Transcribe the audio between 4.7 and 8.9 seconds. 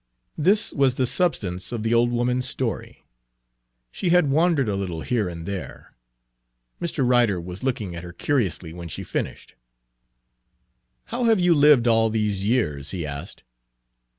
little here and there. Mr. Ryder was looking at her curiously when